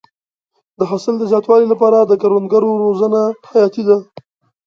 [0.79, 3.97] د حاصل د زیاتوالي لپاره د کروندګرو روزنه حیاتي ده.